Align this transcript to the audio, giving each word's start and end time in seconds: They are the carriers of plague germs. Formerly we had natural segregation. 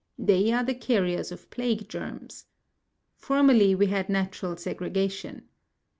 They 0.17 0.51
are 0.51 0.63
the 0.63 0.73
carriers 0.73 1.31
of 1.31 1.51
plague 1.51 1.87
germs. 1.87 2.45
Formerly 3.17 3.75
we 3.75 3.85
had 3.85 4.09
natural 4.09 4.57
segregation. 4.57 5.43